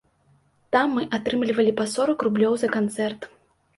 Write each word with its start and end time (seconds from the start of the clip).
Там 0.75 0.95
мы 0.97 1.03
атрымлівалі 1.19 1.75
па 1.81 1.85
сорак 1.93 2.19
рублёў 2.29 2.53
за 2.63 2.67
канцэрт. 2.77 3.33